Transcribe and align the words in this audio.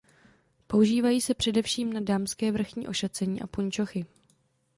Používají 0.67 1.21
se 1.21 1.33
především 1.33 1.93
na 1.93 1.99
dámské 1.99 2.51
vrchní 2.51 2.87
ošacení 2.87 3.41
a 3.41 3.47
punčochy. 3.47 4.05